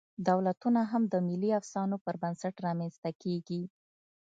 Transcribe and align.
دولتونه 0.27 0.81
هم 0.91 1.03
د 1.07 1.15
ملي 1.27 1.51
افسانو 1.59 1.95
پر 2.05 2.15
بنسټ 2.21 2.55
رامنځ 2.67 2.93
ته 3.03 3.11
کېږي. 3.23 3.63